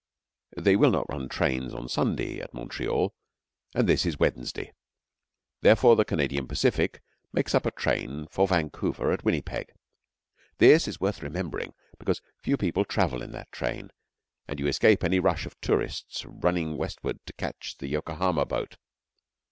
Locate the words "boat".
18.47-18.77